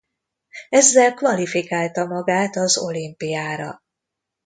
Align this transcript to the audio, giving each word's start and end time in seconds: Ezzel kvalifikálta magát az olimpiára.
Ezzel 0.69 1.13
kvalifikálta 1.13 2.05
magát 2.05 2.55
az 2.55 2.77
olimpiára. 2.77 3.83